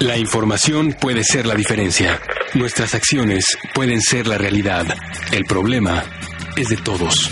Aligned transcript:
La 0.00 0.18
información 0.18 0.94
puede 1.00 1.24
ser 1.24 1.46
la 1.46 1.54
diferencia. 1.54 2.20
Nuestras 2.52 2.94
acciones 2.94 3.56
pueden 3.74 4.02
ser 4.02 4.26
la 4.26 4.36
realidad. 4.36 4.84
El 5.32 5.46
problema 5.46 6.04
es 6.54 6.68
de 6.68 6.76
todos. 6.76 7.30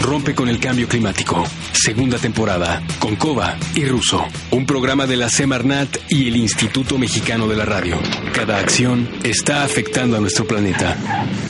Rompe 0.00 0.32
con 0.32 0.48
el 0.48 0.60
cambio 0.60 0.86
climático. 0.86 1.44
Segunda 1.72 2.18
temporada. 2.18 2.80
Con 3.00 3.16
Cova 3.16 3.56
y 3.74 3.84
Russo. 3.84 4.24
Un 4.52 4.64
programa 4.64 5.06
de 5.06 5.16
la 5.16 5.28
Semarnat 5.28 5.88
y 6.08 6.28
el 6.28 6.36
Instituto 6.36 6.98
Mexicano 6.98 7.48
de 7.48 7.56
la 7.56 7.64
Radio. 7.64 7.98
Cada 8.32 8.58
acción 8.58 9.10
está 9.24 9.64
afectando 9.64 10.16
a 10.16 10.20
nuestro 10.20 10.46
planeta. 10.46 10.96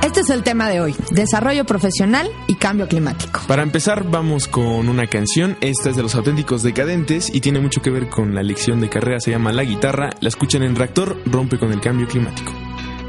Este 0.05 0.21
es 0.21 0.31
el 0.31 0.43
tema 0.43 0.69
de 0.69 0.81
hoy, 0.81 0.95
desarrollo 1.11 1.65
profesional 1.65 2.31
y 2.47 2.55
cambio 2.55 2.89
climático. 2.89 3.41
Para 3.47 3.63
empezar, 3.63 4.09
vamos 4.09 4.49
con 4.49 4.89
una 4.89 5.07
canción. 5.07 5.57
Esta 5.61 5.91
es 5.91 5.97
de 5.97 6.03
los 6.03 6.15
auténticos 6.15 6.63
decadentes 6.63 7.31
y 7.35 7.41
tiene 7.41 7.61
mucho 7.61 7.83
que 7.83 7.91
ver 7.91 8.09
con 8.09 8.35
la 8.35 8.43
lección 8.43 8.81
de 8.81 8.89
carrera, 8.89 9.21
se 9.21 9.33
llama 9.33 9.53
La 9.53 9.65
Guitarra. 9.65 10.11
La 10.21 10.29
escuchan 10.29 10.63
en 10.63 10.77
Reactor, 10.77 11.21
rompe 11.27 11.59
con 11.59 11.73
el 11.73 11.81
cambio 11.81 12.07
climático. 12.07 12.53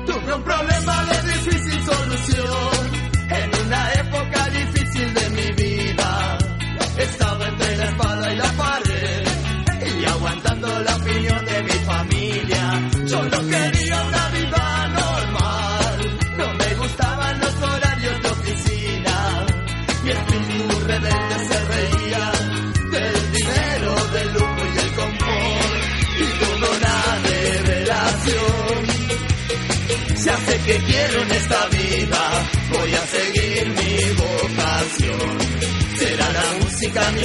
Tuve 0.06 0.34
un 0.34 0.42
problema 0.42 0.99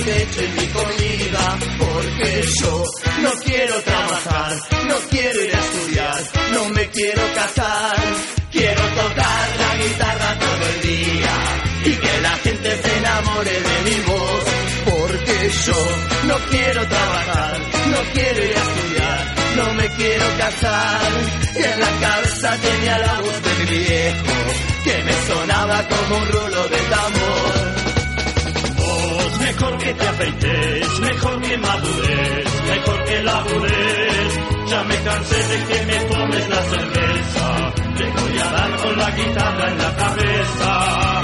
leche 0.04 0.44
y 0.44 0.60
mi 0.60 0.66
comida, 0.68 1.58
porque 1.78 2.42
yo 2.60 2.84
no 3.22 3.30
quiero 3.44 3.82
trabajar, 3.82 4.52
no 4.88 4.96
quiero 5.10 5.44
ir 5.44 5.56
a 5.56 5.60
estudiar, 5.60 6.22
no 6.52 6.68
me 6.70 6.90
quiero 6.90 7.22
casar. 7.34 8.34
Quiero 8.54 8.82
tocar 8.82 9.48
la 9.58 9.76
guitarra 9.82 10.38
todo 10.38 10.66
el 10.74 10.80
día 10.82 11.34
y 11.86 11.96
que 11.96 12.20
la 12.20 12.30
gente 12.38 12.82
se 12.82 12.98
enamore 12.98 13.50
de 13.50 13.90
mi 13.90 14.00
voz, 14.02 14.44
porque 14.84 15.50
yo 15.66 15.88
no 16.28 16.36
quiero 16.50 16.86
trabajar, 16.86 17.60
no 17.90 17.98
quiero 18.12 18.44
ir 18.44 18.56
a 18.56 18.62
estudiar, 18.62 19.34
no 19.56 19.74
me 19.74 19.88
quiero 19.96 20.24
casar. 20.38 21.10
Y 21.56 21.62
en 21.64 21.80
la 21.80 21.90
cabeza 22.00 22.56
tenía 22.58 22.98
la 22.98 23.20
voz 23.22 23.42
de 23.42 23.54
mi 23.64 23.78
viejo, 23.78 24.34
que 24.84 25.02
me 25.02 25.12
sonaba 25.26 25.88
como 25.88 26.16
un 26.16 26.28
rulo 26.28 26.68
de 26.68 26.78
tambor. 26.78 27.53
Mejor 29.64 29.78
que 29.78 29.94
te 29.94 30.06
afeites, 30.06 31.00
mejor 31.00 31.40
que 31.40 31.56
madures, 31.56 32.48
mejor 32.68 33.04
que 33.04 33.22
labures. 33.22 34.40
Ya 34.68 34.84
me 34.84 34.96
cansé 34.96 35.36
de 35.36 35.64
que 35.64 35.86
me 35.86 36.04
tomes 36.04 36.48
la 36.50 36.62
cerveza, 36.64 37.72
te 37.96 38.04
voy 38.04 38.38
a 38.40 38.50
dar 38.52 38.76
con 38.76 38.98
la 38.98 39.10
guitarra 39.10 39.70
en 39.70 39.78
la 39.78 39.96
cabeza. 39.96 41.22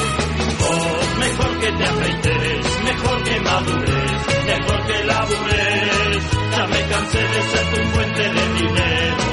Vos 0.58 1.18
mejor 1.18 1.58
que 1.60 1.72
te 1.72 1.84
afeites, 1.84 2.82
mejor 2.82 3.22
que 3.24 3.40
madures, 3.40 4.20
mejor 4.46 4.86
que 4.86 5.04
labures. 5.04 6.24
Ya 6.56 6.66
me 6.66 6.82
cansé 6.88 7.18
de 7.18 7.42
ser 7.42 7.66
tu 7.74 7.90
fuente 7.90 8.22
de 8.22 8.54
dinero, 8.58 9.24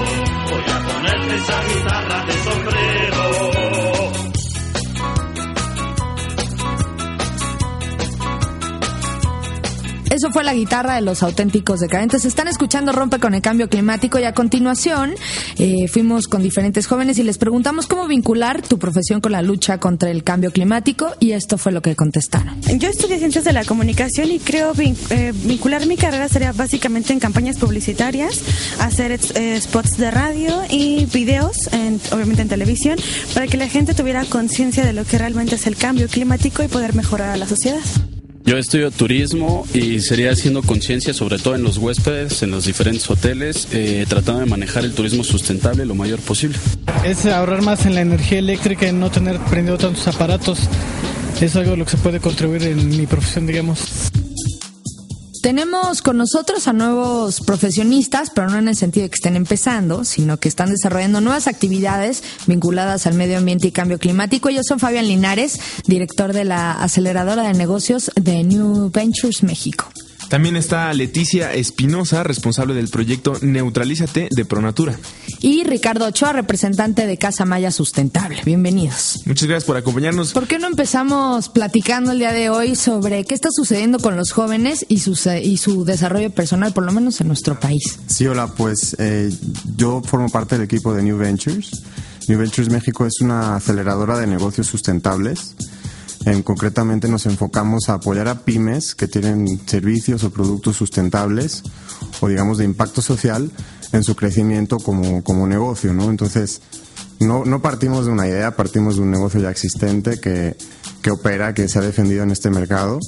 voy 0.49 0.63
a 0.69 0.79
ponerte 0.85 1.35
esa 1.37 1.63
guitarra 1.63 2.25
de 2.25 2.33
sombrero. 2.43 3.06
Eso 10.17 10.31
fue 10.31 10.43
la 10.43 10.55
guitarra 10.55 10.95
de 10.95 11.01
los 11.01 11.21
auténticos 11.21 11.79
decadentes. 11.79 12.25
Están 12.25 12.47
escuchando 12.47 12.91
Rompe 12.91 13.19
con 13.19 13.35
el 13.35 13.41
Cambio 13.43 13.69
Climático 13.69 14.17
y 14.17 14.23
a 14.23 14.33
continuación 14.33 15.13
eh, 15.59 15.87
fuimos 15.87 16.27
con 16.27 16.41
diferentes 16.41 16.87
jóvenes 16.87 17.19
y 17.19 17.23
les 17.23 17.37
preguntamos 17.37 17.85
cómo 17.85 18.07
vincular 18.07 18.63
tu 18.63 18.79
profesión 18.79 19.21
con 19.21 19.31
la 19.33 19.43
lucha 19.43 19.77
contra 19.79 20.09
el 20.09 20.23
cambio 20.23 20.51
climático 20.51 21.11
y 21.19 21.33
esto 21.33 21.59
fue 21.59 21.71
lo 21.71 21.83
que 21.83 21.95
contestaron. 21.95 22.59
Yo 22.79 22.89
estudié 22.89 23.19
ciencias 23.19 23.45
de 23.45 23.53
la 23.53 23.63
comunicación 23.63 24.31
y 24.31 24.39
creo 24.39 24.73
vin- 24.73 24.97
eh, 25.11 25.33
vincular 25.35 25.85
mi 25.85 25.97
carrera 25.97 26.27
sería 26.29 26.51
básicamente 26.51 27.13
en 27.13 27.19
campañas 27.19 27.57
publicitarias, 27.59 28.41
hacer 28.79 29.11
eh, 29.35 29.59
spots 29.61 29.97
de 29.97 30.09
radio 30.09 30.63
y 30.67 31.05
videos, 31.13 31.67
en- 31.71 32.01
obviamente 32.11 32.41
en 32.41 32.49
televisión, 32.49 32.97
para 33.35 33.45
que 33.45 33.57
la 33.57 33.67
gente 33.69 33.93
tuviera 33.93 34.25
conciencia 34.25 34.83
de 34.83 34.93
lo 34.93 35.05
que 35.05 35.19
realmente 35.19 35.53
es 35.53 35.67
el 35.67 35.75
cambio 35.75 36.07
climático 36.07 36.63
y 36.63 36.67
poder 36.69 36.95
mejorar 36.95 37.29
a 37.29 37.37
la 37.37 37.45
sociedad. 37.47 37.77
Yo 38.47 38.57
estudio 38.57 38.91
turismo 38.91 39.67
y 39.73 39.99
sería 39.99 40.31
haciendo 40.31 40.61
conciencia 40.61 41.13
sobre 41.13 41.37
todo 41.37 41.55
en 41.55 41.63
los 41.63 41.77
huéspedes, 41.77 42.43
en 42.43 42.51
los 42.51 42.63
diferentes 42.63 43.09
hoteles, 43.09 43.67
eh, 43.73 44.05
tratando 44.07 44.39
de 44.39 44.45
manejar 44.45 44.85
el 44.85 44.93
turismo 44.93 45.25
sustentable 45.25 45.85
lo 45.85 45.95
mayor 45.95 46.21
posible. 46.21 46.57
es 47.03 47.25
ahorrar 47.25 47.61
más 47.61 47.85
en 47.85 47.95
la 47.95 47.99
energía 47.99 48.39
eléctrica 48.39 48.87
y 48.87 48.93
no 48.93 49.11
tener 49.11 49.37
prendido 49.37 49.77
tantos 49.77 50.07
aparatos. 50.07 50.59
Es 51.41 51.57
algo 51.57 51.73
a 51.73 51.75
lo 51.75 51.83
que 51.83 51.91
se 51.91 51.97
puede 51.97 52.21
contribuir 52.21 52.63
en 52.63 52.87
mi 52.87 53.05
profesión, 53.05 53.47
digamos. 53.47 54.11
Tenemos 55.41 56.01
con 56.01 56.17
nosotros 56.17 56.67
a 56.67 56.73
nuevos 56.73 57.41
profesionistas, 57.41 58.29
pero 58.33 58.49
no 58.49 58.57
en 58.57 58.67
el 58.67 58.75
sentido 58.75 59.03
de 59.03 59.09
que 59.09 59.15
estén 59.15 59.35
empezando, 59.35 60.03
sino 60.03 60.37
que 60.37 60.47
están 60.49 60.69
desarrollando 60.69 61.21
nuevas 61.21 61.47
actividades 61.47 62.23
vinculadas 62.45 63.07
al 63.07 63.13
medio 63.13 63.37
ambiente 63.37 63.67
y 63.67 63.71
cambio 63.71 63.99
climático. 63.99 64.49
Ellos 64.49 64.65
son 64.67 64.79
Fabián 64.79 65.07
Linares, 65.07 65.59
director 65.85 66.33
de 66.33 66.45
la 66.45 66.71
aceleradora 66.71 67.43
de 67.43 67.53
negocios 67.53 68.11
de 68.15 68.43
New 68.43 68.89
Ventures 68.91 69.43
México. 69.43 69.89
También 70.29 70.57
está 70.57 70.93
Leticia 70.93 71.53
Espinosa, 71.53 72.21
responsable 72.23 72.73
del 72.73 72.89
proyecto 72.89 73.37
Neutralízate 73.41 74.27
de 74.29 74.45
Pronatura. 74.45 74.97
Y 75.39 75.63
Ricardo 75.63 76.05
Ochoa, 76.05 76.33
representante 76.33 77.07
de 77.07 77.17
Casa 77.17 77.45
Maya 77.45 77.71
Sustentable. 77.71 78.41
Bienvenidos. 78.43 79.21
Muchas 79.25 79.47
gracias 79.47 79.63
por 79.63 79.77
acompañarnos. 79.77 80.33
¿Por 80.33 80.47
qué 80.47 80.59
no 80.59 80.67
empezamos 80.67 81.47
platicando 81.47 82.11
el 82.11 82.19
día 82.19 82.33
de 82.33 82.49
hoy 82.49 82.75
sobre 82.75 83.23
qué 83.23 83.35
está 83.35 83.49
sucediendo 83.51 83.99
con 83.99 84.17
los 84.17 84.31
jóvenes 84.31 84.85
y 84.89 84.99
su, 84.99 85.17
y 85.41 85.57
su 85.57 85.85
desarrollo 85.85 86.29
personal, 86.29 86.73
por 86.73 86.83
lo 86.83 86.91
menos 86.91 87.21
en 87.21 87.27
nuestro 87.27 87.57
país? 87.57 87.99
Sí, 88.07 88.27
hola, 88.27 88.47
pues 88.47 88.97
eh, 88.99 89.31
yo 89.77 90.01
formo 90.03 90.29
parte 90.29 90.55
del 90.55 90.65
equipo 90.65 90.93
de 90.93 91.03
New 91.03 91.17
Ventures. 91.17 91.83
New 92.27 92.37
Ventures 92.37 92.69
México 92.69 93.05
es 93.05 93.21
una 93.21 93.55
aceleradora 93.55 94.19
de 94.19 94.27
negocios 94.27 94.67
sustentables. 94.67 95.55
En, 96.25 96.43
concretamente 96.43 97.07
nos 97.07 97.25
enfocamos 97.25 97.89
a 97.89 97.95
apoyar 97.95 98.27
a 98.27 98.43
pymes 98.43 98.95
que 98.95 99.07
tienen 99.07 99.61
servicios 99.65 100.23
o 100.23 100.31
productos 100.31 100.75
sustentables 100.75 101.63
o 102.19 102.27
digamos 102.27 102.57
de 102.57 102.65
impacto 102.65 103.01
social 103.01 103.51
en 103.93 104.03
su 104.03 104.15
crecimiento 104.15 104.77
como, 104.77 105.23
como 105.23 105.47
negocio, 105.47 105.93
¿no? 105.93 106.09
Entonces, 106.09 106.61
no, 107.19 107.45
no 107.45 107.61
partimos 107.61 108.05
de 108.05 108.11
una 108.11 108.27
idea, 108.27 108.55
partimos 108.55 108.95
de 108.95 109.01
un 109.03 109.11
negocio 109.11 109.39
ya 109.39 109.49
existente 109.49 110.19
que, 110.19 110.57
que 111.01 111.11
opera, 111.11 111.53
que 111.53 111.67
se 111.67 111.79
ha 111.79 111.81
defendido 111.81 112.23
en 112.23 112.31
este 112.31 112.49
mercado, 112.49 112.99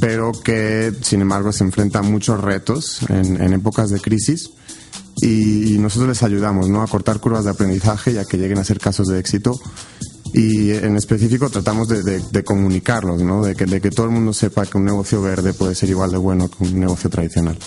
pero 0.00 0.32
que 0.32 0.92
sin 1.02 1.20
embargo 1.22 1.52
se 1.52 1.64
enfrenta 1.64 2.00
a 2.00 2.02
muchos 2.02 2.40
retos 2.40 3.00
en, 3.08 3.42
en 3.42 3.52
épocas 3.52 3.90
de 3.90 4.00
crisis 4.00 4.50
y, 5.20 5.78
nosotros 5.78 6.08
les 6.08 6.22
ayudamos 6.22 6.68
¿no? 6.68 6.82
a 6.82 6.86
cortar 6.86 7.20
curvas 7.20 7.44
de 7.44 7.50
aprendizaje 7.50 8.12
y 8.12 8.18
a 8.18 8.24
que 8.24 8.38
lleguen 8.38 8.58
a 8.58 8.64
ser 8.64 8.78
casos 8.78 9.08
de 9.08 9.18
éxito 9.18 9.60
y 10.34 10.70
en 10.70 10.96
específico 10.96 11.50
tratamos 11.50 11.88
de, 11.88 12.02
de, 12.02 12.20
de 12.30 12.44
comunicarlos, 12.44 13.22
¿no? 13.22 13.44
de, 13.44 13.54
que, 13.54 13.66
de 13.66 13.80
que 13.80 13.90
todo 13.90 14.06
el 14.06 14.12
mundo 14.12 14.32
sepa 14.32 14.66
que 14.66 14.78
un 14.78 14.84
negocio 14.84 15.20
verde 15.20 15.52
puede 15.52 15.74
ser 15.74 15.90
igual 15.90 16.10
de 16.10 16.16
bueno 16.16 16.50
que 16.50 16.64
un 16.64 16.80
negocio 16.80 17.10
tradicional. 17.10 17.58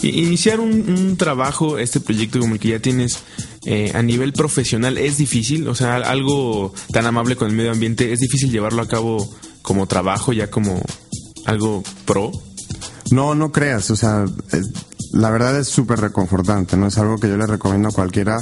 Iniciar 0.00 0.60
un, 0.60 0.70
un, 0.88 1.16
trabajo, 1.16 1.76
este 1.76 1.98
proyecto 1.98 2.38
como 2.38 2.54
el 2.54 2.60
que 2.60 2.68
ya 2.68 2.78
tienes 2.78 3.18
eh, 3.64 3.90
a 3.94 4.02
nivel 4.02 4.32
profesional, 4.32 4.96
es 4.96 5.18
difícil. 5.18 5.66
O 5.66 5.74
sea, 5.74 5.96
algo 5.96 6.72
tan 6.92 7.04
amable 7.06 7.34
con 7.34 7.50
el 7.50 7.56
medio 7.56 7.72
ambiente, 7.72 8.12
es 8.12 8.20
difícil 8.20 8.52
llevarlo 8.52 8.80
a 8.80 8.86
cabo 8.86 9.28
como 9.62 9.88
trabajo, 9.88 10.32
ya 10.32 10.50
como 10.50 10.80
algo 11.46 11.82
pro. 12.04 12.30
No, 13.10 13.34
no 13.34 13.50
creas. 13.50 13.90
O 13.90 13.96
sea, 13.96 14.24
la 15.12 15.30
verdad 15.30 15.58
es 15.58 15.68
súper 15.68 16.00
reconfortante, 16.00 16.76
¿no? 16.76 16.86
Es 16.86 16.98
algo 16.98 17.16
que 17.16 17.28
yo 17.28 17.36
le 17.36 17.46
recomiendo 17.46 17.88
a 17.88 17.92
cualquiera. 17.92 18.38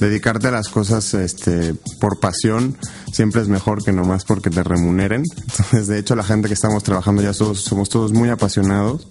Dedicarte 0.00 0.48
a 0.48 0.50
las 0.50 0.68
cosas 0.68 1.14
este, 1.14 1.74
por 2.00 2.20
pasión 2.20 2.76
siempre 3.12 3.42
es 3.42 3.48
mejor 3.48 3.84
que 3.84 3.92
nomás 3.92 4.24
porque 4.24 4.50
te 4.50 4.62
remuneren. 4.62 5.22
Entonces, 5.36 5.86
de 5.86 5.98
hecho, 5.98 6.16
la 6.16 6.24
gente 6.24 6.48
que 6.48 6.54
estamos 6.54 6.82
trabajando 6.82 7.22
ya 7.22 7.32
somos, 7.32 7.88
todos 7.88 8.12
muy 8.12 8.28
apasionados. 8.28 9.06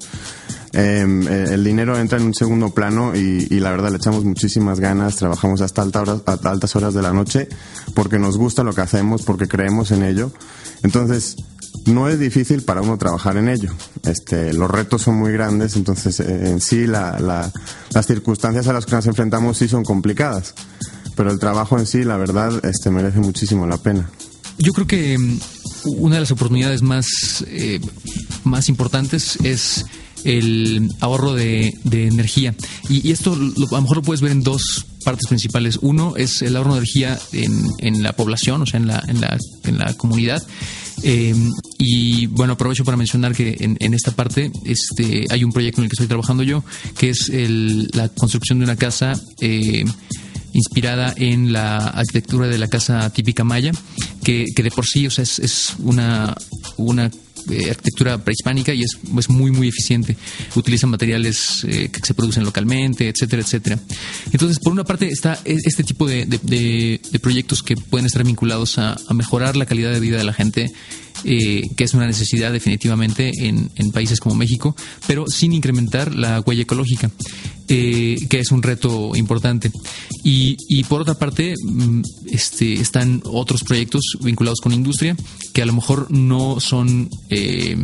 Em, 0.73 1.27
eh, 1.27 1.53
el 1.53 1.63
dinero 1.63 1.97
entra 1.97 2.17
en 2.17 2.25
un 2.25 2.33
segundo 2.33 2.71
plano 2.71 3.15
y, 3.15 3.47
la 3.59 3.69
verdad 3.69 3.91
le 3.91 3.97
echamos 3.97 4.25
muchísimas 4.25 4.79
ganas, 4.79 5.17
trabajamos 5.17 5.61
hasta 5.61 5.83
alta 5.83 6.03
altas 6.25 6.75
horas 6.75 6.95
de 6.95 7.03
la 7.03 7.13
noche 7.13 7.47
porque 7.93 8.17
nos 8.17 8.37
gusta 8.37 8.63
lo 8.63 8.73
que 8.73 8.81
hacemos, 8.81 9.21
porque 9.21 9.47
creemos 9.47 9.91
en 9.91 10.03
ello. 10.03 10.31
Entonces, 10.81 11.37
no 11.85 12.07
es 12.09 12.19
difícil 12.19 12.63
para 12.63 12.81
uno 12.81 12.97
trabajar 12.97 13.37
en 13.37 13.49
ello. 13.49 13.71
Este, 14.03 14.53
los 14.53 14.69
retos 14.69 15.01
son 15.01 15.15
muy 15.15 15.31
grandes, 15.31 15.75
entonces 15.75 16.19
eh, 16.19 16.49
en 16.49 16.61
sí 16.61 16.87
la, 16.87 17.19
la, 17.19 17.51
las 17.93 18.05
circunstancias 18.05 18.67
a 18.67 18.73
las 18.73 18.85
que 18.85 18.95
nos 18.95 19.05
enfrentamos 19.07 19.57
sí 19.57 19.67
son 19.67 19.83
complicadas, 19.83 20.53
pero 21.15 21.31
el 21.31 21.39
trabajo 21.39 21.77
en 21.77 21.85
sí, 21.85 22.03
la 22.03 22.17
verdad, 22.17 22.63
este, 22.65 22.89
merece 22.89 23.19
muchísimo 23.19 23.67
la 23.67 23.77
pena. 23.77 24.09
Yo 24.57 24.71
creo 24.73 24.87
que 24.87 25.17
mm, 25.17 25.39
una 25.97 26.15
de 26.15 26.21
las 26.21 26.31
oportunidades 26.31 26.81
más, 26.81 27.07
eh, 27.47 27.79
más 28.43 28.69
importantes 28.69 29.37
es 29.43 29.85
el 30.23 30.89
ahorro 31.01 31.33
de, 31.33 31.73
energía. 31.91 32.55
Y, 32.89 33.11
esto 33.11 33.35
lo, 33.35 33.67
a 33.67 33.75
lo 33.75 33.81
mejor 33.81 33.97
lo 33.97 34.03
puedes 34.03 34.21
ver 34.21 34.31
en 34.31 34.41
dos 34.41 34.85
partes 35.03 35.27
principales. 35.27 35.79
Uno 35.81 36.15
es 36.15 36.41
el 36.41 36.55
ahorro 36.55 36.73
de 36.73 36.77
energía 36.79 37.19
en, 37.33 38.03
la 38.03 38.13
población, 38.13 38.61
o 38.61 38.65
sea, 38.65 38.79
en 38.79 38.87
la, 38.87 39.03
en 39.07 39.77
la 39.77 39.93
comunidad. 39.95 40.41
Eh, 41.01 41.33
y 41.77 42.27
bueno, 42.27 42.53
aprovecho 42.53 42.85
para 42.85 42.97
mencionar 42.97 43.33
que 43.33 43.57
en, 43.59 43.77
en, 43.79 43.93
esta 43.93 44.11
parte 44.11 44.51
este, 44.65 45.25
hay 45.29 45.43
un 45.43 45.51
proyecto 45.51 45.81
en 45.81 45.85
el 45.85 45.89
que 45.89 45.95
estoy 45.95 46.07
trabajando 46.07 46.43
yo, 46.43 46.63
que 46.97 47.09
es 47.09 47.29
el, 47.29 47.89
la 47.93 48.09
construcción 48.09 48.59
de 48.59 48.65
una 48.65 48.75
casa 48.75 49.13
eh, 49.41 49.83
inspirada 50.53 51.13
en 51.17 51.51
la 51.51 51.77
arquitectura 51.77 52.47
de 52.47 52.57
la 52.57 52.67
casa 52.67 53.09
típica 53.09 53.43
maya, 53.43 53.71
que, 54.23 54.45
que 54.55 54.63
de 54.63 54.71
por 54.71 54.85
sí 54.85 55.07
o 55.07 55.11
sea, 55.11 55.23
es, 55.23 55.39
es 55.39 55.73
una, 55.79 56.35
una 56.77 57.09
arquitectura 57.69 58.17
prehispánica 58.23 58.73
y 58.73 58.83
es, 58.83 58.97
es, 59.17 59.29
muy, 59.29 59.51
muy 59.51 59.67
eficiente. 59.67 60.15
Utiliza 60.55 60.87
materiales 60.87 61.65
eh, 61.67 61.89
que 61.89 61.99
se 62.05 62.13
producen 62.13 62.43
localmente, 62.43 63.09
etcétera, 63.09 63.41
etcétera. 63.41 63.79
Entonces, 64.31 64.59
por 64.59 64.73
una 64.73 64.83
parte 64.83 65.07
está 65.07 65.39
este 65.45 65.83
tipo 65.83 66.07
de, 66.07 66.25
de, 66.25 67.19
proyectos 67.21 67.63
que 67.63 67.75
pueden 67.75 68.05
estar 68.05 68.23
vinculados 68.23 68.77
a, 68.77 68.97
mejorar 69.13 69.55
la 69.55 69.65
calidad 69.65 69.93
de 69.93 69.99
vida 69.99 70.17
de 70.17 70.23
la 70.23 70.33
gente, 70.33 70.71
eh, 71.23 71.69
que 71.77 71.83
es 71.83 71.93
una 71.93 72.07
necesidad 72.07 72.51
definitivamente 72.51 73.31
en, 73.37 73.69
en, 73.75 73.91
países 73.91 74.19
como 74.19 74.35
México, 74.35 74.75
pero 75.07 75.27
sin 75.27 75.53
incrementar 75.53 76.15
la 76.15 76.41
huella 76.41 76.63
ecológica. 76.63 77.11
Eh, 77.69 78.27
que 78.29 78.39
es 78.39 78.51
un 78.51 78.61
reto 78.61 79.15
importante. 79.15 79.71
Y, 80.21 80.57
y, 80.67 80.83
por 80.83 81.01
otra 81.01 81.13
parte, 81.13 81.53
mm, 81.63 82.01
este, 82.31 82.73
están 82.73 83.21
otros 83.25 83.63
proyectos 83.63 84.01
vinculados 84.21 84.59
con 84.59 84.73
industria 84.73 85.15
que 85.53 85.61
a 85.61 85.65
lo 85.65 85.71
mejor 85.71 86.11
no 86.11 86.59
son 86.59 87.09
eh, 87.29 87.77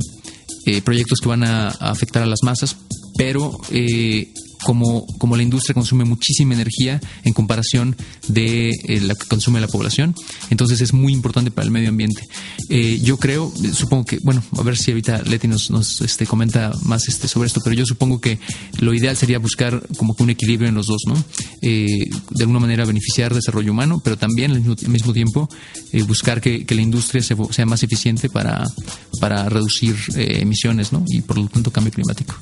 eh, 0.66 0.82
proyectos 0.82 1.20
que 1.22 1.30
van 1.30 1.44
a, 1.44 1.70
a, 1.70 1.92
afectar 1.92 2.24
a 2.24 2.26
las 2.26 2.44
masas, 2.44 2.76
pero 3.18 3.60
eh, 3.72 4.34
como, 4.64 5.06
como 5.18 5.36
la 5.36 5.44
industria 5.44 5.74
consume 5.74 6.06
muchísima 6.06 6.54
energía 6.54 7.00
en 7.24 7.34
comparación 7.34 7.96
de 8.28 8.70
eh, 8.70 9.02
la 9.02 9.16
que 9.16 9.28
consume 9.28 9.62
la 9.62 9.68
población, 9.68 10.16
entonces 10.50 10.82
es 10.82 10.94
muy 10.94 11.14
importante 11.14 11.52
para 11.52 11.66
el 11.66 11.72
medio 11.72 11.90
ambiente. 11.90 12.28
Eh, 12.70 13.00
yo 13.02 13.18
creo, 13.18 13.52
supongo 13.74 14.06
que, 14.06 14.20
bueno, 14.20 14.44
a 14.58 14.64
ver 14.64 14.78
si 14.78 14.92
ahorita 14.92 15.24
Leti 15.24 15.48
nos, 15.48 15.72
nos 15.72 16.02
este, 16.02 16.26
comenta 16.26 16.72
más 16.84 17.08
este, 17.08 17.28
sobre 17.28 17.48
esto, 17.48 17.62
pero 17.64 17.76
yo 17.76 17.86
supongo 17.86 18.20
que 18.20 18.40
lo 18.80 18.94
ideal 18.94 19.16
sería 19.16 19.40
buscar 19.40 19.82
como 19.98 20.16
que 20.16 20.24
un 20.24 20.30
equilibrio 20.30 20.70
en 20.70 20.76
los 20.76 20.88
dos, 20.88 21.02
¿no? 21.08 21.16
Eh, 21.62 22.10
de 22.32 22.44
alguna 22.44 22.60
manera 22.60 22.86
beneficiar 22.86 23.34
desarrollo 23.34 23.72
humano, 23.72 24.02
pero 24.04 24.18
también 24.18 24.52
al 24.52 24.60
mismo, 24.60 24.76
al 24.82 24.90
mismo 24.90 25.14
tiempo 25.14 25.50
eh, 25.94 26.04
buscar 26.04 26.42
que, 26.42 26.66
la 26.70 26.82
industria 26.82 27.24
se, 27.24 27.36
sea 27.50 27.66
más 27.66 27.82
eficiente 27.84 28.30
para, 28.30 28.64
para 29.20 29.50
reducir 29.50 29.96
emisiones, 30.16 30.94
¿no? 30.94 31.04
Y 31.08 31.22
por 31.22 31.38
lo 31.38 31.48
tanto 31.48 31.72
cambio 31.72 31.92
climático. 31.92 32.36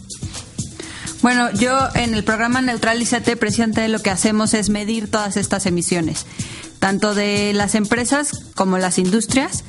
Bueno, 1.27 1.51
yo 1.51 1.77
en 1.93 2.13
el 2.13 2.23
programa 2.23 2.61
Neutralízate, 2.61 3.35
presidente, 3.35 3.85
lo 3.89 3.99
que 3.99 4.09
hacemos 4.09 4.53
es 4.53 4.69
medir 4.69 5.11
todas 5.11 5.35
estas 5.35 5.65
emisiones, 5.65 6.25
tanto 6.79 7.13
de 7.13 7.51
las 7.51 7.75
empresas 7.75 8.45
como 8.55 8.77
las 8.77 8.97
industrias, 8.97 9.65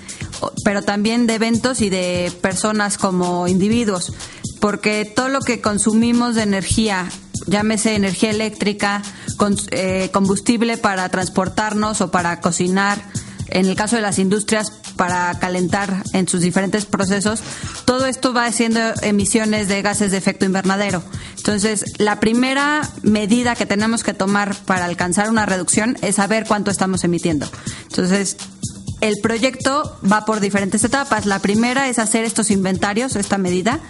pero 0.64 0.82
también 0.82 1.26
de 1.26 1.34
eventos 1.34 1.80
y 1.80 1.90
de 1.90 2.32
personas 2.42 2.96
como 2.96 3.48
individuos, 3.48 4.12
porque 4.60 5.04
todo 5.04 5.30
lo 5.30 5.40
que 5.40 5.60
consumimos 5.60 6.36
de 6.36 6.42
energía, 6.42 7.08
llámese 7.48 7.96
energía 7.96 8.30
eléctrica, 8.30 9.02
con, 9.36 9.56
eh, 9.72 10.10
combustible 10.12 10.76
para 10.76 11.08
transportarnos 11.08 12.00
o 12.02 12.12
para 12.12 12.38
cocinar, 12.38 13.02
en 13.48 13.66
el 13.66 13.74
caso 13.74 13.96
de 13.96 14.02
las 14.02 14.20
industrias 14.20 14.70
para 14.94 15.36
calentar 15.40 16.04
en 16.12 16.28
sus 16.28 16.40
diferentes 16.40 16.84
procesos, 16.84 17.40
todo 17.84 18.06
esto 18.06 18.32
va 18.32 18.44
haciendo 18.44 18.78
emisiones 19.02 19.66
de 19.66 19.82
gases 19.82 20.12
de 20.12 20.18
efecto 20.18 20.44
invernadero. 20.44 21.02
Entonces, 21.38 21.84
la 21.98 22.20
primera 22.20 22.88
medida 23.02 23.54
que 23.54 23.64
tenemos 23.64 24.04
que 24.04 24.12
tomar 24.12 24.54
para 24.54 24.84
alcanzar 24.84 25.30
una 25.30 25.46
reducción 25.46 25.96
es 26.02 26.16
saber 26.16 26.44
cuánto 26.46 26.70
estamos 26.70 27.04
emitiendo. 27.04 27.48
Entonces, 27.88 28.36
el 29.00 29.14
proyecto 29.22 29.98
va 30.10 30.24
por 30.24 30.40
diferentes 30.40 30.84
etapas. 30.84 31.24
La 31.24 31.38
primera 31.38 31.88
es 31.88 31.98
hacer 31.98 32.24
estos 32.24 32.50
inventarios, 32.50 33.16
esta 33.16 33.38
medida. 33.38 33.80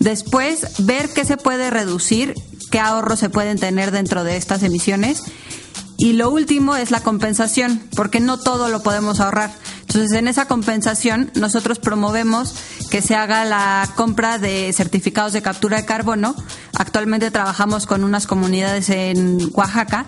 Después, 0.00 0.66
ver 0.78 1.10
qué 1.14 1.24
se 1.24 1.36
puede 1.36 1.70
reducir, 1.70 2.34
qué 2.70 2.80
ahorros 2.80 3.20
se 3.20 3.30
pueden 3.30 3.58
tener 3.58 3.90
dentro 3.90 4.24
de 4.24 4.36
estas 4.36 4.62
emisiones 4.62 5.22
y 5.98 6.12
lo 6.12 6.30
último 6.30 6.76
es 6.76 6.90
la 6.90 7.00
compensación, 7.00 7.82
porque 7.94 8.20
no 8.20 8.38
todo 8.38 8.68
lo 8.68 8.82
podemos 8.82 9.20
ahorrar. 9.20 9.52
Entonces, 9.96 10.18
en 10.18 10.28
esa 10.28 10.44
compensación, 10.44 11.30
nosotros 11.36 11.78
promovemos 11.78 12.54
que 12.90 13.00
se 13.00 13.14
haga 13.14 13.46
la 13.46 13.88
compra 13.94 14.36
de 14.36 14.70
certificados 14.74 15.32
de 15.32 15.40
captura 15.40 15.78
de 15.78 15.86
carbono. 15.86 16.36
Actualmente 16.74 17.30
trabajamos 17.30 17.86
con 17.86 18.04
unas 18.04 18.26
comunidades 18.26 18.90
en 18.90 19.38
Oaxaca 19.54 20.04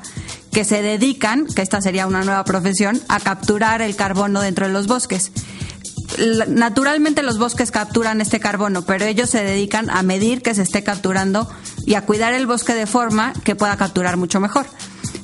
que 0.52 0.66
se 0.66 0.82
dedican, 0.82 1.46
que 1.46 1.62
esta 1.62 1.80
sería 1.80 2.06
una 2.06 2.22
nueva 2.22 2.44
profesión, 2.44 3.00
a 3.08 3.18
capturar 3.18 3.80
el 3.80 3.96
carbono 3.96 4.42
dentro 4.42 4.66
de 4.66 4.74
los 4.74 4.88
bosques 4.88 5.32
naturalmente 6.48 7.22
los 7.22 7.38
bosques 7.38 7.70
capturan 7.70 8.22
este 8.22 8.40
carbono, 8.40 8.82
pero 8.82 9.04
ellos 9.04 9.28
se 9.28 9.44
dedican 9.44 9.90
a 9.90 10.02
medir 10.02 10.40
que 10.40 10.54
se 10.54 10.62
esté 10.62 10.82
capturando 10.82 11.48
y 11.84 11.94
a 11.94 12.06
cuidar 12.06 12.32
el 12.32 12.46
bosque 12.46 12.74
de 12.74 12.86
forma 12.86 13.34
que 13.44 13.54
pueda 13.54 13.76
capturar 13.76 14.16
mucho 14.16 14.40
mejor. 14.40 14.66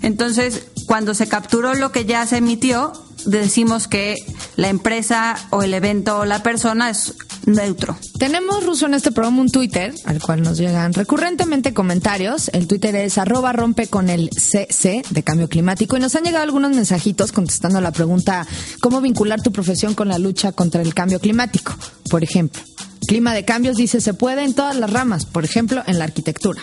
Entonces, 0.03 0.67
cuando 0.87 1.15
se 1.15 1.27
capturó 1.27 1.75
lo 1.75 1.91
que 1.91 2.05
ya 2.05 2.27
se 2.27 2.37
emitió, 2.37 2.93
decimos 3.27 3.89
que 3.89 4.17
la 4.57 4.69
empresa 4.69 5.37
o 5.51 5.63
el 5.63 5.75
evento 5.75 6.19
o 6.19 6.25
la 6.25 6.43
persona 6.43 6.91
es 6.91 7.15
neutro. 7.47 7.97
Tenemos, 8.19 8.65
Ruso, 8.65 8.87
en 8.87 8.95
este 8.95 9.13
programa 9.13 9.41
un 9.41 9.51
Twitter 9.51 9.95
al 10.05 10.21
cual 10.21 10.43
nos 10.43 10.59
llegan 10.59 10.93
recurrentemente 10.93 11.75
comentarios. 11.75 12.51
El 12.53 12.67
Twitter 12.67 12.95
es 12.97 13.19
arroba 13.19 13.53
rompe 13.53 13.87
con 13.87 14.09
el 14.09 14.31
CC 14.31 15.03
de 15.11 15.23
cambio 15.23 15.49
climático 15.49 15.97
y 15.97 16.01
nos 16.01 16.15
han 16.15 16.25
llegado 16.25 16.45
algunos 16.45 16.75
mensajitos 16.75 17.33
contestando 17.33 17.81
la 17.81 17.93
pregunta 17.93 18.47
¿cómo 18.81 19.01
vincular 19.01 19.43
tu 19.43 19.53
profesión 19.53 19.95
con 19.95 20.09
la 20.09 20.19
lucha 20.19 20.53
contra 20.53 20.83
el 20.83 20.95
cambio 20.95 21.21
climático? 21.21 21.75
Por 22.11 22.23
ejemplo, 22.23 22.63
Clima 23.07 23.35
de 23.35 23.45
Cambios 23.45 23.77
dice 23.77 24.01
se 24.01 24.15
puede 24.15 24.45
en 24.45 24.55
todas 24.55 24.77
las 24.77 24.91
ramas, 24.91 25.27
por 25.27 25.45
ejemplo, 25.45 25.83
en 25.87 25.99
la 25.99 26.05
arquitectura. 26.05 26.63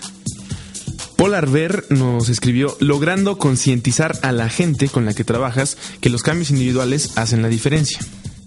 Polar 1.22 1.48
Ver 1.48 1.86
nos 1.92 2.30
escribió, 2.30 2.76
logrando 2.80 3.38
concientizar 3.38 4.18
a 4.24 4.32
la 4.32 4.50
gente 4.50 4.90
con 4.90 5.06
la 5.06 5.14
que 5.14 5.24
trabajas 5.24 5.78
que 6.00 6.10
los 6.10 6.24
cambios 6.24 6.50
individuales 6.50 7.16
hacen 7.16 7.44
la 7.44 7.48
diferencia. 7.48 8.00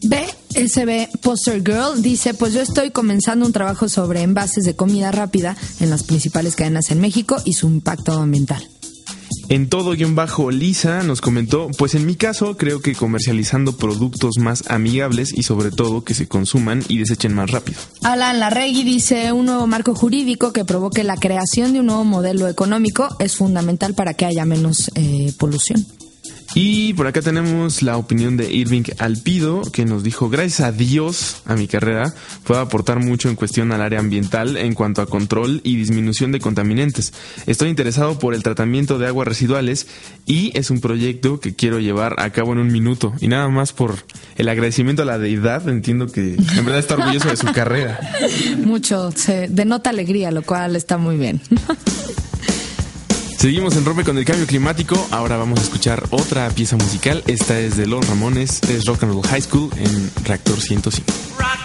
B 0.03 0.27
SB 0.57 1.21
Poster 1.23 1.63
Girl 1.65 2.03
dice, 2.03 2.35
pues 2.35 2.53
yo 2.53 2.63
estoy 2.63 2.91
comenzando 2.91 3.47
un 3.47 3.53
trabajo 3.53 3.89
sobre 3.89 4.23
envases 4.23 4.65
de 4.65 4.75
comida 4.75 5.13
rápida 5.13 5.57
en 5.79 5.89
las 5.89 6.03
principales 6.03 6.57
cadenas 6.57 6.91
en 6.91 7.01
México 7.01 7.37
y 7.45 7.53
su 7.53 7.69
impacto 7.69 8.11
ambiental. 8.11 8.69
En 9.49 9.69
todo 9.69 9.93
guion 9.93 10.15
bajo, 10.15 10.51
Lisa 10.51 11.03
nos 11.03 11.21
comentó, 11.21 11.69
pues 11.77 11.95
en 11.95 12.07
mi 12.07 12.17
caso 12.17 12.57
creo 12.57 12.81
que 12.81 12.95
comercializando 12.95 13.77
productos 13.77 14.39
más 14.39 14.71
amigables 14.71 15.33
y 15.37 15.43
sobre 15.43 15.71
todo 15.71 16.03
que 16.03 16.15
se 16.15 16.27
consuman 16.27 16.83
y 16.89 16.99
desechen 16.99 17.35
más 17.35 17.51
rápido. 17.51 17.79
Alan 18.03 18.41
Larregui 18.41 18.85
dice, 18.85 19.33
un 19.33 19.47
nuevo 19.47 19.67
marco 19.67 19.95
jurídico 19.95 20.53
que 20.53 20.65
provoque 20.65 21.05
la 21.05 21.17
creación 21.17 21.73
de 21.73 21.81
un 21.81 21.87
nuevo 21.87 22.05
modelo 22.05 22.49
económico 22.49 23.09
es 23.19 23.37
fundamental 23.37 23.95
para 23.95 24.15
que 24.15 24.25
haya 24.25 24.45
menos 24.45 24.91
eh, 24.95 25.33
polución. 25.39 25.85
Y 26.55 26.93
por 26.95 27.09
acá 27.09 27.21
tenemos 27.21 27.83
la 27.83 27.97
opinión 27.97 28.37
de 28.37 28.53
Irving 28.53 28.85
Alpido, 28.99 29.63
que 29.73 29.85
nos 29.85 30.05
dijo, 30.05 30.31
gracias 30.31 30.61
a 30.61 30.71
Dios 30.71 31.43
a 31.47 31.57
mi 31.57 31.67
carrera, 31.67 32.15
puedo 32.45 32.61
aportar 32.61 33.01
mucho 33.01 33.29
en 33.29 33.35
cuestión 33.35 33.73
al 33.73 33.83
área 33.83 33.99
ambiental 33.99 34.57
en 34.57 34.75
cuanto 34.75 35.03
a 35.03 35.07
control 35.07 35.61
y 35.65 35.75
disminución 35.75 36.31
de 36.31 36.39
contaminantes. 36.39 37.13
Estoy 37.47 37.71
interesado 37.71 38.21
por 38.21 38.35
el 38.35 38.45
tratamiento 38.45 38.99
de 38.99 39.09
aguas 39.09 39.27
residuales 39.27 39.89
y 40.27 40.57
es 40.57 40.71
un 40.71 40.81
proyecto 40.81 41.41
que 41.41 41.57
quiero 41.57 41.81
llevar 41.81 42.15
a 42.19 42.31
cabo 42.31 42.53
en 42.53 42.59
un 42.59 42.69
minuto. 42.69 43.15
Y 43.21 43.27
nada 43.27 43.49
más 43.49 43.73
por 43.73 43.97
el 44.37 44.49
agradecimiento 44.49 45.03
a 45.03 45.07
la 45.07 45.19
deidad, 45.19 45.69
entiendo 45.69 46.07
que 46.07 46.35
en 46.35 46.65
verdad 46.65 46.79
está 46.79 46.95
orgulloso 46.95 47.31
de 47.31 47.37
su 47.37 47.47
carrera. 47.53 47.99
Mucho, 48.65 49.11
se 49.11 49.49
denota 49.49 49.91
alegría, 49.91 50.31
lo 50.31 50.43
cual 50.43 50.77
está 50.77 50.99
muy 50.99 51.17
bien. 51.17 51.41
Seguimos 53.39 53.77
en 53.77 53.85
Rompe 53.85 54.05
con 54.05 54.17
el 54.19 54.25
Cambio 54.25 54.47
Climático. 54.47 55.07
Ahora 55.11 55.37
vamos 55.37 55.59
a 55.61 55.63
escuchar 55.63 56.03
otra 56.11 56.49
pieza 56.51 56.77
musical. 56.77 57.23
Esta 57.27 57.59
es 57.59 57.77
de 57.77 57.87
Los 57.87 58.09
Ramones, 58.09 58.63
es 58.65 58.85
Rock 58.87 59.03
and 59.05 59.13
Roll 59.13 59.27
High 59.27 59.43
School 59.43 59.71
en 59.77 60.11
Reactor 60.25 60.61
105. 60.61 61.13
Oigan, 61.39 61.64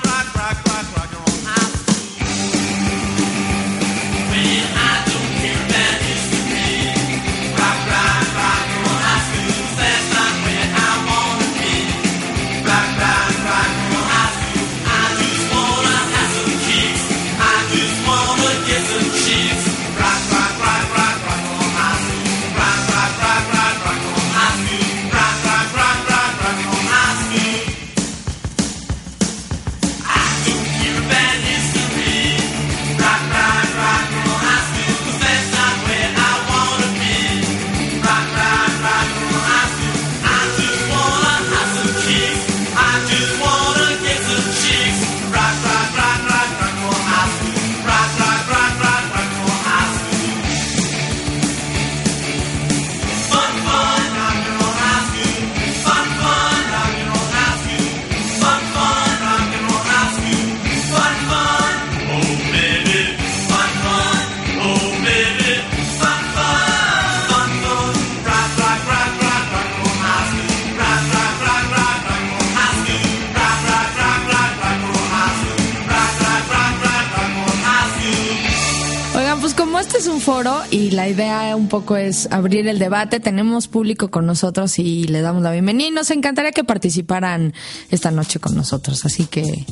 foro 80.31 80.62
y 80.69 80.91
la 80.91 81.09
idea 81.09 81.55
un 81.55 81.69
poco 81.69 81.98
es 81.98 82.27
abrir 82.29 82.67
el 82.67 82.77
debate, 82.77 83.19
tenemos 83.19 83.67
público 83.67 84.12
con 84.12 84.27
nosotros 84.27 84.77
y 84.77 85.05
le 85.05 85.21
damos 85.21 85.41
la 85.41 85.51
bienvenida 85.51 85.88
y 85.88 85.91
nos 85.91 86.12
encantaría 86.12 86.51
que 86.51 86.63
participaran 86.63 87.55
esta 87.89 88.12
noche 88.12 88.39
con 88.39 88.55
nosotros. 88.55 89.05
Así 89.05 89.25
que, 89.25 89.65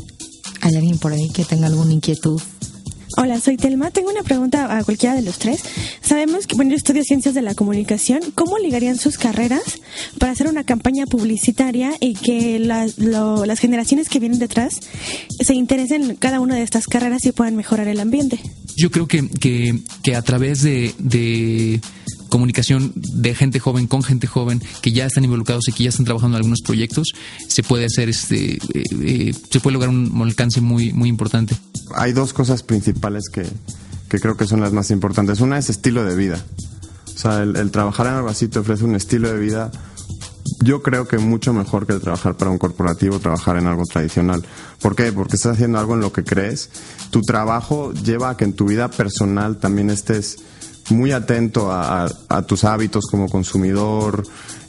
¿hay 0.62 0.76
alguien 0.76 0.98
por 0.98 1.12
ahí 1.12 1.30
que 1.30 1.46
tenga 1.46 1.68
alguna 1.68 1.94
inquietud? 1.94 2.42
Hola, 3.16 3.40
soy 3.40 3.56
Telma. 3.58 3.90
Tengo 3.92 4.10
una 4.12 4.22
pregunta 4.24 4.78
a 4.78 4.84
cualquiera 4.84 5.16
de 5.16 5.22
los 5.22 5.40
tres. 5.40 5.62
Sabemos 6.02 6.46
que, 6.46 6.56
bueno, 6.56 6.72
yo 6.72 6.78
estudio 6.78 7.04
ciencias 7.04 7.34
de 7.34 7.42
la 7.42 7.56
comunicación. 7.56 8.20
¿Cómo 8.36 8.58
ligarían 8.58 8.98
sus 8.98 9.18
carreras 9.18 9.62
para 10.20 10.34
hacer 10.34 10.48
una 10.48 10.64
campaña 10.66 11.06
publicitaria 11.06 11.94
y 12.00 12.14
que 12.16 12.60
las, 12.60 12.98
lo- 13.00 13.46
las 13.46 13.60
generaciones 13.60 14.10
que 14.10 14.20
vienen 14.20 14.40
detrás 14.40 14.80
se 15.40 15.54
interesen 15.56 16.04
en 16.12 16.16
cada 16.18 16.40
una 16.42 16.56
de 16.56 16.64
estas 16.64 16.86
carreras 16.88 17.26
y 17.26 17.32
puedan 17.32 17.56
mejorar 17.56 17.88
el 17.88 18.00
ambiente? 18.02 18.40
Yo 18.76 18.92
creo 18.92 19.08
que, 19.08 19.28
que, 19.30 19.80
que 20.04 20.16
a 20.16 20.22
través 20.22 20.62
de, 20.62 20.94
de 21.00 21.80
comunicación 22.30 22.94
de 22.96 23.36
gente 23.36 23.60
joven 23.60 23.88
con 23.88 24.04
gente 24.04 24.28
joven 24.28 24.62
que 24.82 24.92
ya 24.92 25.06
están 25.06 25.24
involucrados 25.24 25.68
y 25.68 25.72
que 25.72 25.84
ya 25.84 25.90
están 25.90 26.06
trabajando 26.06 26.38
en 26.38 26.44
algunos 26.44 26.62
proyectos, 26.62 27.14
se 27.48 27.64
puede 27.64 27.86
hacer 27.86 28.10
este, 28.10 28.54
eh, 28.54 28.84
eh, 29.02 29.34
se 29.50 29.60
puede 29.60 29.74
lograr 29.74 29.90
un 29.90 30.22
alcance 30.22 30.62
muy, 30.62 30.94
muy 30.94 31.10
importante. 31.10 31.56
Hay 31.96 32.14
dos 32.14 32.34
cosas 32.34 32.64
principales 32.64 33.30
que, 33.30 33.46
que 34.10 34.20
creo 34.20 34.38
que 34.38 34.46
son 34.46 34.62
las 34.62 34.74
más 34.74 34.92
importantes. 34.92 35.40
Una 35.42 35.58
es 35.58 35.70
estilo 35.70 36.04
de 36.04 36.16
vida. 36.16 36.44
O 37.14 37.18
sea, 37.18 37.42
el, 37.42 37.72
trabajar 37.72 38.08
en 38.08 38.28
así 38.28 38.48
te 38.48 38.60
ofrece 38.60 38.84
un 38.84 38.96
estilo 38.96 39.32
de 39.32 39.40
vida, 39.40 39.72
yo 40.62 40.82
creo 40.82 41.08
que 41.08 41.18
mucho 41.18 41.52
mejor 41.52 41.88
que 41.88 41.94
el 41.94 42.00
trabajar 42.00 42.38
para 42.38 42.52
un 42.52 42.58
corporativo, 42.58 43.20
trabajar 43.20 43.58
en 43.58 43.68
algo 43.68 43.84
tradicional. 43.86 44.46
¿Por 44.82 44.96
qué? 44.96 45.12
Porque 45.12 45.36
estás 45.36 45.54
haciendo 45.54 45.80
algo 45.80 45.96
en 45.96 46.02
lo 46.02 46.14
que 46.14 46.24
crees. 46.24 46.70
Tu 47.10 47.22
trabajo 47.22 47.92
lleva 47.92 48.30
a 48.30 48.38
que 48.38 48.46
en 48.46 48.54
tu 48.54 48.66
vida 48.66 48.90
personal 48.90 49.58
también 49.58 49.90
estés 49.90 50.38
muy 50.90 51.12
atento 51.12 51.72
a, 51.72 52.08
tus 52.48 52.64
hábitos 52.64 53.06
como 53.10 53.28
consumidor, 53.30 54.24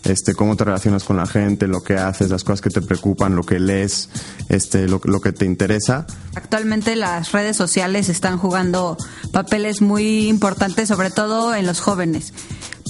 este, 0.05 0.35
cómo 0.35 0.57
te 0.57 0.65
relacionas 0.65 1.05
con 1.05 1.17
la 1.17 1.27
gente, 1.27 1.67
lo 1.67 1.83
que 1.83 1.97
haces, 1.97 2.31
las 2.31 2.45
cosas 2.45 2.61
que 2.61 2.71
te 2.71 2.81
preocupan, 2.81 3.37
lo 3.37 3.43
que 3.43 3.61
lees, 3.61 4.09
este, 4.49 4.89
lo, 4.89 5.01
lo 5.05 5.21
que 5.21 5.33
te 5.33 5.45
interesa. 5.45 6.07
Actualmente 6.35 6.97
las 6.97 7.33
redes 7.33 7.57
sociales 7.57 8.09
están 8.09 8.39
jugando 8.39 8.97
papeles 9.33 9.83
muy 9.83 10.29
importantes, 10.29 10.89
sobre 10.89 11.11
todo 11.11 11.55
en 11.55 11.67
los 11.67 11.81
jóvenes, 11.81 12.33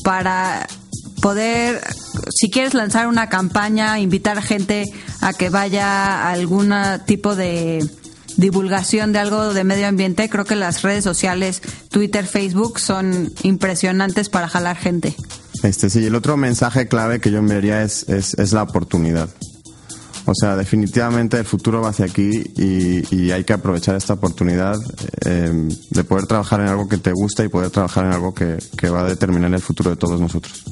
para 0.04 0.66
poder, 1.20 1.80
si 2.30 2.50
quieres 2.50 2.74
lanzar 2.74 3.08
una 3.08 3.28
campaña, 3.28 3.98
invitar 3.98 4.42
gente 4.42 4.84
a 5.20 5.32
que 5.32 5.50
vaya 5.50 6.22
a 6.22 6.30
algún 6.30 6.72
tipo 7.06 7.34
de 7.34 7.84
divulgación 8.38 9.12
de 9.12 9.18
algo 9.18 9.52
de 9.52 9.64
medio 9.64 9.86
ambiente, 9.86 10.30
creo 10.30 10.46
que 10.46 10.56
las 10.56 10.82
redes 10.82 11.04
sociales, 11.04 11.60
Twitter, 11.90 12.26
Facebook, 12.26 12.78
son 12.80 13.30
impresionantes 13.42 14.30
para 14.30 14.48
jalar 14.48 14.76
gente. 14.76 15.14
Este, 15.62 15.90
sí, 15.90 16.06
el 16.06 16.14
otro 16.14 16.36
mensaje 16.36 16.88
clave 16.88 17.20
que 17.20 17.30
yo 17.30 17.38
enviaría 17.38 17.82
es, 17.82 18.08
es, 18.08 18.34
es 18.34 18.52
la 18.52 18.62
oportunidad. 18.62 19.28
O 20.24 20.34
sea, 20.34 20.56
definitivamente 20.56 21.38
el 21.38 21.46
futuro 21.46 21.80
va 21.80 21.88
hacia 21.88 22.04
aquí 22.04 22.30
y, 22.56 23.30
hay 23.30 23.44
que 23.44 23.54
aprovechar 23.54 23.96
esta 23.96 24.12
oportunidad 24.12 24.76
eh, 25.24 25.68
de 25.90 26.04
poder 26.04 26.26
trabajar 26.26 26.60
en 26.60 26.68
algo 26.68 26.86
que 26.86 26.98
te 26.98 27.12
gusta 27.12 27.44
y 27.44 27.48
poder 27.48 27.70
trabajar 27.70 28.04
en 28.04 28.12
algo 28.12 28.34
que, 28.34 28.58
que 28.76 28.90
va 28.90 29.00
a 29.00 29.04
determinar 29.04 29.52
el 29.52 29.60
futuro 29.60 29.90
de 29.90 29.96
todos 29.96 30.20
nosotros. 30.20 30.64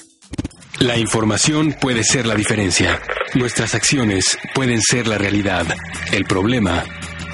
La 0.79 0.97
información 0.97 1.75
puede 1.79 2.03
ser 2.03 2.25
la 2.25 2.35
diferencia. 2.35 2.99
Nuestras 3.35 3.75
acciones 3.75 4.37
pueden 4.55 4.81
ser 4.81 5.07
la 5.07 5.17
realidad. 5.17 5.65
El 6.11 6.25
problema 6.25 6.83